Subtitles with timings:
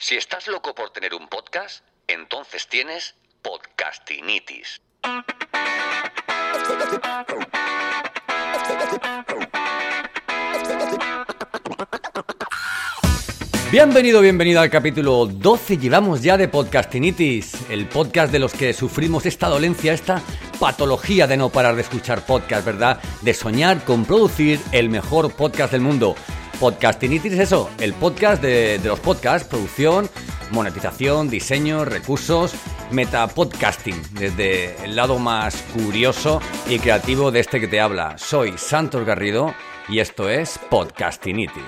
[0.00, 4.80] Si estás loco por tener un podcast, entonces tienes podcastinitis.
[13.72, 15.78] Bienvenido, bienvenido al capítulo 12.
[15.78, 20.22] Llevamos ya de Podcastinitis, el podcast de los que sufrimos esta dolencia, esta
[20.60, 23.00] patología de no parar de escuchar podcast, ¿verdad?
[23.22, 26.14] De soñar con producir el mejor podcast del mundo.
[26.60, 30.10] Podcastinitis es eso, el podcast de, los podcasts, producción,
[30.50, 32.52] monetización, diseño, recursos,
[32.90, 38.18] metapodcasting, desde el lado más curioso y creativo de este que te habla.
[38.18, 39.54] Soy Santos Garrido
[39.88, 41.62] y esto es Podcastinitis.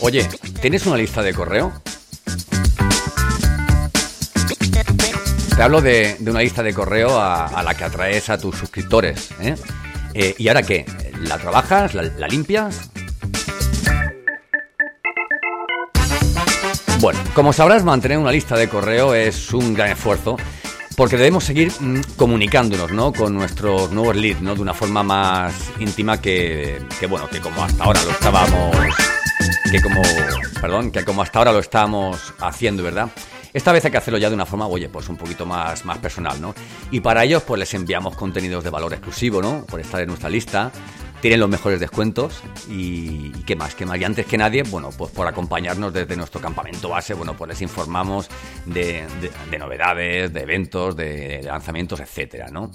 [0.00, 0.26] Oye,
[0.62, 1.70] ¿tienes una lista de correo?
[5.60, 9.30] Te hablo de, una lista de correo a, a, la que atraes a tus suscriptores.
[9.42, 9.54] ¿eh?
[10.14, 10.86] Eh, ¿Y ahora qué?
[11.20, 11.92] ¿La trabajas?
[11.92, 12.90] ¿La, la limpias?
[17.00, 20.38] Bueno, como sabrás, mantener una lista de correo es un gran esfuerzo
[20.96, 23.12] porque debemos seguir mm, comunicándonos ¿no?
[23.12, 24.54] con nuestros nuevos leads ¿no?
[24.54, 28.76] de una forma más íntima que, que, bueno, que como hasta ahora lo estábamos,
[29.70, 30.00] que como,
[30.58, 33.10] perdón, que como hasta ahora lo estábamos haciendo, ¿verdad?
[33.52, 35.98] Esta vez hay que hacerlo ya de una forma, oye, pues un poquito más, más
[35.98, 36.54] personal, ¿no?
[36.90, 39.64] Y para ellos, pues les enviamos contenidos de valor exclusivo, ¿no?
[39.66, 40.70] Por estar en nuestra lista.
[41.20, 44.00] Tienen los mejores descuentos y, y, qué más, qué más.
[44.00, 47.60] Y antes que nadie, bueno, pues por acompañarnos desde nuestro campamento base, bueno, pues les
[47.60, 48.30] informamos
[48.64, 52.70] de, de, de novedades, de eventos, de lanzamientos, etcétera, ¿no?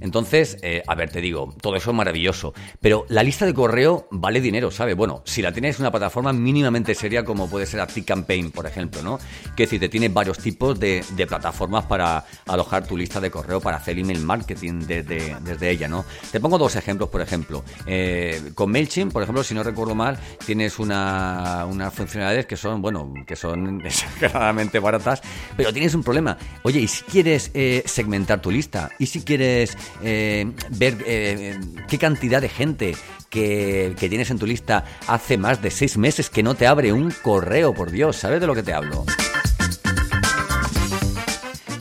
[0.00, 4.08] Entonces, eh, a ver, te digo, todo eso es maravilloso, pero la lista de correo
[4.10, 4.96] vale dinero, ¿sabes?
[4.96, 9.02] Bueno, si la tienes en una plataforma mínimamente seria como puede ser ActiveCampaign, por ejemplo,
[9.02, 9.18] ¿no?
[9.56, 13.76] Que decir, te tiene varios tipos de, plataformas para alojar tu lista de correo, para
[13.76, 16.04] hacer email marketing desde, desde ella, ¿no?
[16.32, 17.62] Te pongo dos ejemplos, por ejemplo.
[17.86, 22.80] Eh, con MailChimp, por ejemplo, si no recuerdo mal, tienes una, unas funcionalidades que son,
[22.80, 25.20] bueno, que son exageradamente baratas,
[25.56, 26.38] pero tienes un problema.
[26.62, 28.90] Oye, ¿y si quieres eh, segmentar tu lista?
[28.98, 31.58] ¿Y si quieres eh, ver eh,
[31.88, 32.96] qué cantidad de gente
[33.28, 36.92] que, que, tienes en tu lista hace más de seis meses que no te abre
[36.92, 39.04] un correo, por Dios, ¿sabes de lo que te hablo?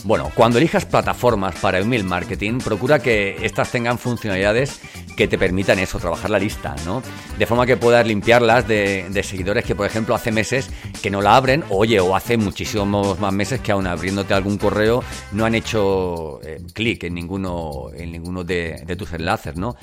[0.09, 4.81] Bueno, cuando elijas plataformas para email marketing, procura que estas tengan funcionalidades
[5.15, 7.03] que te permitan eso, trabajar la lista, ¿no?
[7.37, 10.67] De forma que puedas limpiarlas de, seguidores que, por ejemplo, hace meses
[11.03, 15.03] que no la abren, oye, o hace muchísimos más meses que aún abriéndote algún correo
[15.31, 19.75] no han hecho eh, clic en ninguno, en ninguno de tus enlaces, ¿no?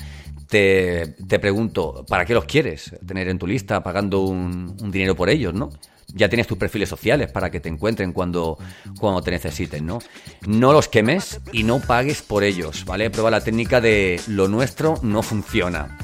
[0.47, 5.29] Te, te, pregunto, ¿para qué los quieres tener en tu lista pagando un, dinero por
[5.29, 5.69] ellos, no?
[6.13, 8.57] ya tienes tus perfiles sociales para que te encuentren cuando,
[8.97, 9.99] cuando te necesiten, ¿no?
[10.47, 13.09] No los quemes y no pagues por ellos, ¿vale?
[13.09, 15.97] Prueba la técnica de lo nuestro no funciona.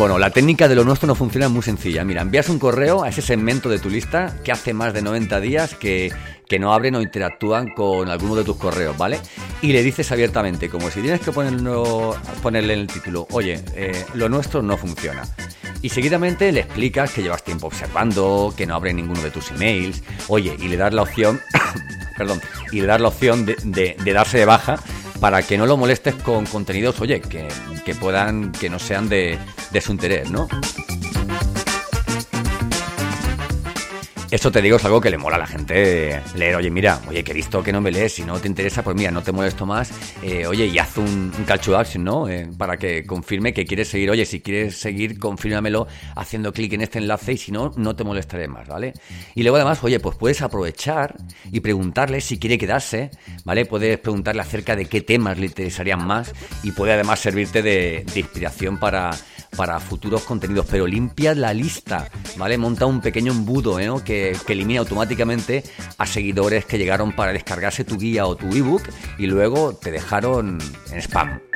[0.00, 2.04] Bueno, la técnica de lo nuestro no funciona muy sencilla.
[2.04, 5.38] Mira, envías un correo a ese segmento de tu lista que hace más de 90
[5.40, 6.10] días que,
[6.48, 9.20] que no abren o interactúan con alguno de tus correos, ¿vale?
[9.60, 14.06] Y le dices abiertamente, como si tienes que ponerlo, ponerle en el título, oye, eh,
[14.14, 15.22] lo nuestro no funciona.
[15.82, 20.02] Y seguidamente le explicas que llevas tiempo observando, que no abre ninguno de tus emails,
[20.28, 21.42] oye, y le das la opción,
[22.16, 22.40] perdón,
[22.72, 24.80] y le das la opción de, de, de darse de baja
[25.20, 29.38] para que no lo molestes con contenidos, oye, que, puedan, que no sean de,
[29.70, 30.48] de su interés, ¿no?
[34.30, 36.54] Esto te digo es algo que le mola a la gente leer.
[36.54, 38.12] Oye, mira, oye, que he visto que no me lees.
[38.12, 39.90] Si no te interesa, pues mira, no te molesto más.
[40.22, 42.28] Eh, oye, y haz un, un action, ¿no?
[42.28, 44.08] Eh, para que confirme que quieres seguir.
[44.08, 48.04] Oye, si quieres seguir, confírmamelo haciendo clic en este enlace y si no, no te
[48.04, 48.92] molestaré más, ¿vale?
[49.34, 51.16] Y luego además, oye, pues puedes aprovechar
[51.50, 53.10] y preguntarle si quiere quedarse,
[53.44, 53.66] ¿vale?
[53.66, 56.32] Puedes preguntarle acerca de qué temas le interesarían más
[56.62, 59.10] y puede además servirte de inspiración para,
[59.56, 60.66] para futuros contenidos.
[60.70, 62.58] Pero limpia la lista, ¿vale?
[62.58, 63.90] Monta un pequeño embudo, ¿eh?
[64.04, 65.64] Que que, elimina automáticamente
[65.98, 68.82] a seguidores que llegaron para descargarse tu guía o tu ebook
[69.18, 70.58] y luego te dejaron
[70.90, 71.49] en spam.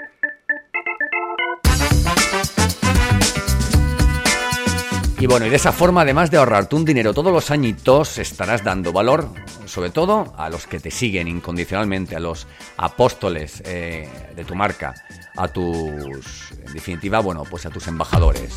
[5.24, 8.62] Y bueno, y de esa forma, además de ahorrarte un dinero todos los añitos, estarás
[8.62, 9.26] dando valor,
[9.64, 14.06] sobre todo a los que te siguen incondicionalmente, a los apóstoles eh,
[14.36, 14.92] de tu marca,
[15.34, 18.54] a tus, en definitiva, bueno, pues a tus embajadores.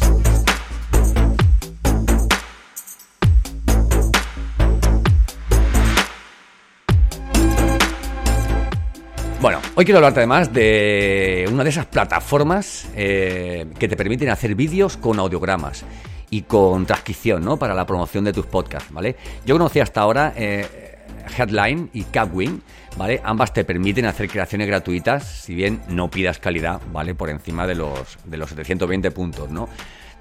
[9.39, 14.53] Bueno, hoy quiero hablarte además de una de esas plataformas eh, que te permiten hacer
[14.53, 15.85] vídeos con audiogramas
[16.29, 17.57] y con transcripción, ¿no?
[17.57, 19.15] Para la promoción de tus podcasts, ¿vale?
[19.45, 20.97] Yo conocí hasta ahora eh,
[21.37, 22.61] Headline y Capwing,
[22.97, 23.21] ¿vale?
[23.23, 27.15] Ambas te permiten hacer creaciones gratuitas, si bien no pidas calidad, ¿vale?
[27.15, 29.69] Por encima de los, de los 720 puntos, ¿no?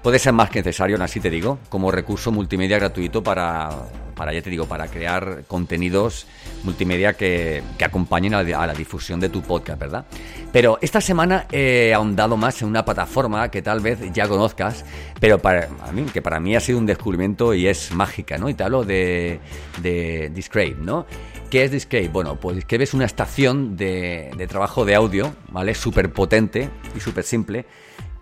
[0.01, 3.69] Puede ser más que necesario, así te digo, como recurso multimedia gratuito para,
[4.15, 6.27] para ya te digo, para crear contenidos
[6.63, 10.05] multimedia que, acompañen a la, difusión de tu podcast, ¿verdad?
[10.51, 14.85] Pero esta semana he ahondado más en una plataforma que tal vez ya conozcas,
[15.19, 18.49] pero para a mí, que para mí ha sido un descubrimiento y es mágica, ¿no?
[18.49, 19.39] Y te hablo de,
[19.81, 21.05] de Discrape, ¿no?
[21.49, 22.09] ¿Qué es Discrape?
[22.09, 25.73] Bueno, pues que ves una estación de, de trabajo de audio, ¿vale?
[25.73, 27.65] Súper potente y súper simple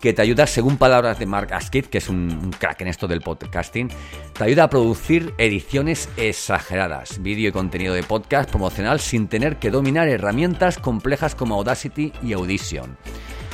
[0.00, 3.20] que te ayuda, según palabras de Mark Askit, que es un, crack en esto del
[3.20, 3.90] podcasting,
[4.32, 9.70] te ayuda a producir ediciones exageradas, vídeo y contenido de podcast promocional sin tener que
[9.70, 12.96] dominar herramientas complejas como Audacity y Audition.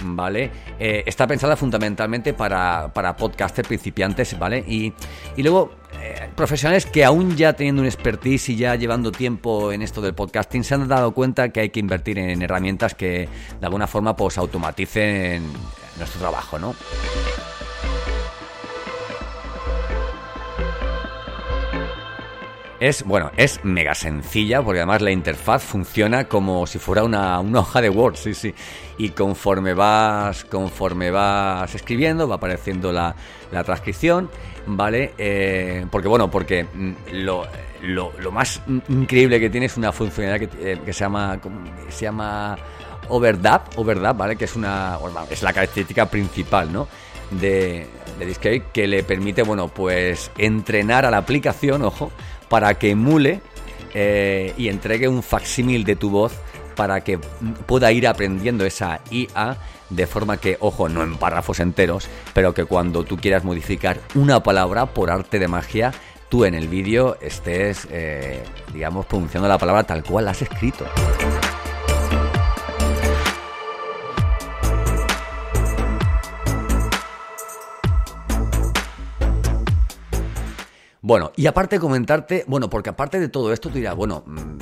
[0.04, 0.50] ¿Vale?
[0.80, 4.64] Eh, está pensada fundamentalmente para, para podcasters principiantes, ¿vale?
[4.66, 4.92] Y,
[5.36, 9.82] y luego eh, profesionales que aún ya teniendo un expertise y ya llevando tiempo en
[9.82, 13.28] esto del podcasting se han dado cuenta que hay que invertir en herramientas que
[13.60, 15.44] de alguna forma pues automaticen
[15.98, 16.74] nuestro trabajo, ¿no?
[22.82, 27.80] Es, bueno, es mega sencilla porque además la interfaz funciona como si fuera una, hoja
[27.80, 28.52] de Word, sí, sí.
[28.98, 33.14] Y conforme vas, conforme vas escribiendo, va apareciendo la,
[33.64, 34.28] transcripción,
[34.66, 35.12] ¿vale?
[35.16, 37.46] Eh, porque, bueno, porque mm, lo,
[37.82, 41.38] lo, más increíble que tiene es una funcionalidad que, eh, que se llama,
[41.88, 42.58] se llama
[43.10, 44.34] Overdub, Overdub, ¿vale?
[44.34, 44.98] Que es una
[45.30, 46.88] es la característica principal, ¿no?
[47.30, 47.86] De,
[48.18, 52.10] de que le permite, bueno, pues entrenar a la aplicación, ojo,
[52.52, 53.40] para que emule
[53.94, 56.34] eh, y entregue un facsímil de tu voz
[56.76, 59.56] para que pueda ir aprendiendo esa IA
[59.88, 64.42] de forma que, ojo, no en párrafos enteros, pero que cuando tú quieras modificar una
[64.42, 65.94] palabra por arte de magia,
[66.28, 70.84] tú en el vídeo estés, eh, digamos, pronunciando la palabra tal cual la has escrito.
[81.04, 84.58] Bueno, y aparte comentarte, bueno, porque aparte de todo esto, tú dirás, bueno, mm,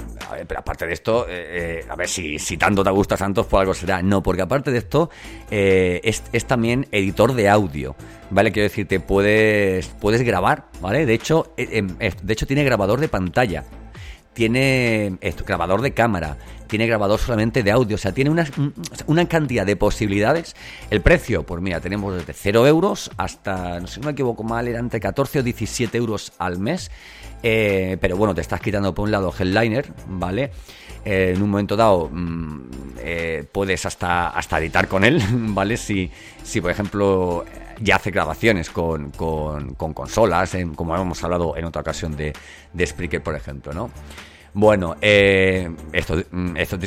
[0.48, 3.60] pero aparte de esto, eh, eh, a ver si, si tanto te gusta Santos, por
[3.60, 4.00] algo será.
[4.00, 5.10] No, porque aparte de esto,
[5.50, 7.94] eh, es, es, también editor de audio,
[8.30, 8.52] ¿vale?
[8.52, 11.04] Quiero decirte, puedes, puedes grabar, ¿vale?
[11.04, 13.66] De hecho, em, de hecho tiene grabador de pantalla
[14.32, 16.36] tiene grabador de cámara,
[16.66, 18.46] tiene grabador solamente de audio, o sea, tiene una,
[19.06, 20.54] una cantidad de posibilidades.
[20.90, 24.68] El precio, pues mira, tenemos desde 0 euros hasta, no sé si me equivoco mal,
[24.68, 26.90] era entre 14 o 17 euros al mes.
[27.42, 30.52] Eh, pero bueno, te estás quitando por un lado Headliner, ¿vale?
[31.04, 32.60] Eh, en un momento dado mm,
[32.98, 35.76] eh, puedes hasta, hasta editar con él, ¿vale?
[35.76, 36.10] Si,
[36.42, 37.44] si por ejemplo
[37.80, 42.32] ya hace grabaciones con, con, consolas, como hemos hablado en otra ocasión de,
[42.74, 43.90] de Spreaker, por ejemplo, ¿no?
[44.52, 46.78] Bueno, eh, esto, mm, esto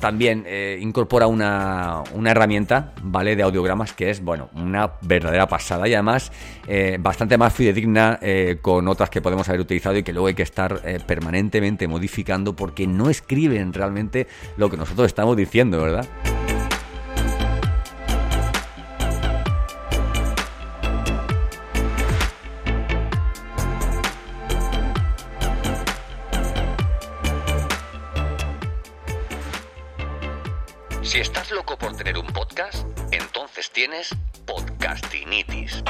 [0.00, 3.34] también eh, incorpora una, una, herramienta, ¿vale?
[3.34, 6.30] De audiogramas que es, bueno, una verdadera pasada y además
[6.68, 8.20] eh, bastante más fidedigna
[8.62, 12.86] con otras que podemos haber utilizado y que luego hay que estar permanentemente modificando porque
[12.86, 16.06] no escriben realmente lo que nosotros estamos diciendo, ¿verdad?
[31.78, 34.10] Por tener un podcast, entonces tienes
[34.46, 35.82] podcastinitis.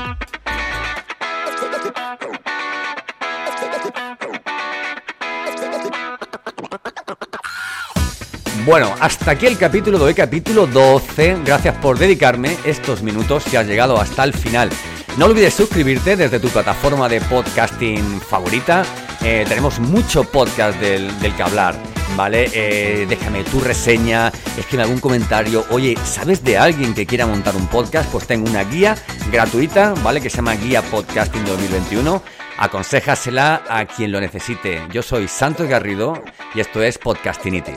[8.64, 11.38] Bueno, hasta aquí el capítulo de hoy, capítulo 12.
[11.44, 14.70] Gracias por dedicarme estos minutos que has llegado hasta el final.
[15.16, 18.84] No olvides suscribirte desde tu plataforma de podcasting favorita.
[19.22, 21.87] Eh, tenemos mucho podcast del que hablar.
[22.16, 22.50] ¿Vale?
[22.52, 25.64] Eh, déjame tu reseña, escribe algún comentario.
[25.70, 28.10] Oye, ¿sabes de alguien que quiera montar un podcast?
[28.10, 28.96] Pues tengo una guía
[29.30, 30.20] gratuita, ¿vale?
[30.20, 32.22] Que se llama Guía Podcasting 2021.
[32.58, 34.82] Aconséjasela a quien lo necesite.
[34.92, 36.22] Yo soy Santos Garrido
[36.54, 37.76] y esto es Podcastinitis.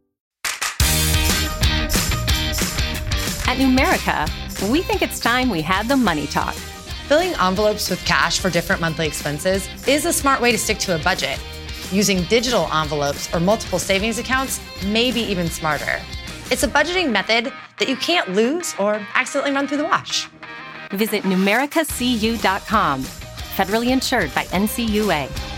[3.51, 6.53] At Numerica, we think it's time we had the money talk.
[7.09, 10.95] Filling envelopes with cash for different monthly expenses is a smart way to stick to
[10.95, 11.37] a budget.
[11.91, 15.99] Using digital envelopes or multiple savings accounts may be even smarter.
[16.49, 20.29] It's a budgeting method that you can't lose or accidentally run through the wash.
[20.91, 23.03] Visit numericacu.com.
[23.03, 25.50] Federally insured by NCUA.